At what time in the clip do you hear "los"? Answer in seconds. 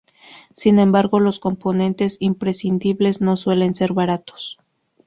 1.19-1.37